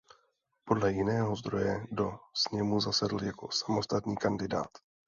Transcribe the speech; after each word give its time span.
Podle 0.65 0.91
jiného 0.91 1.35
zdroje 1.35 1.85
do 1.91 2.11
sněmu 2.33 2.79
zasedl 2.79 3.23
jako 3.23 3.51
"samostatný 3.51 4.17
kandidát". 4.17 4.69